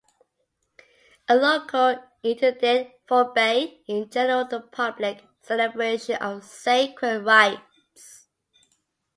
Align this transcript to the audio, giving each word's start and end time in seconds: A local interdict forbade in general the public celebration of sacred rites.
A 1.27 1.35
local 1.35 2.03
interdict 2.23 3.07
forbade 3.07 3.81
in 3.87 4.09
general 4.09 4.45
the 4.47 4.59
public 4.59 5.23
celebration 5.43 6.15
of 6.15 6.43
sacred 6.43 7.23
rites. 7.23 8.27